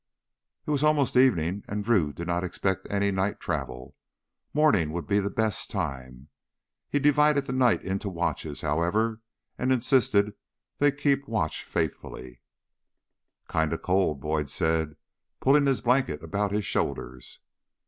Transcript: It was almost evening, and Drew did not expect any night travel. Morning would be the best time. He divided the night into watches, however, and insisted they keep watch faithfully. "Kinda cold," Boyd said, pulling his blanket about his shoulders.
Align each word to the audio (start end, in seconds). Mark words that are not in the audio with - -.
It 0.65 0.71
was 0.71 0.81
almost 0.83 1.15
evening, 1.15 1.63
and 1.67 1.83
Drew 1.83 2.11
did 2.11 2.25
not 2.25 2.43
expect 2.43 2.89
any 2.89 3.11
night 3.11 3.39
travel. 3.39 3.95
Morning 4.51 4.91
would 4.91 5.05
be 5.05 5.19
the 5.19 5.29
best 5.29 5.69
time. 5.69 6.29
He 6.89 6.97
divided 6.97 7.45
the 7.45 7.53
night 7.53 7.83
into 7.83 8.09
watches, 8.09 8.61
however, 8.61 9.21
and 9.59 9.71
insisted 9.71 10.33
they 10.79 10.91
keep 10.91 11.27
watch 11.27 11.63
faithfully. 11.63 12.41
"Kinda 13.47 13.77
cold," 13.77 14.21
Boyd 14.21 14.49
said, 14.49 14.95
pulling 15.39 15.67
his 15.67 15.81
blanket 15.81 16.23
about 16.23 16.51
his 16.51 16.65
shoulders. 16.65 17.37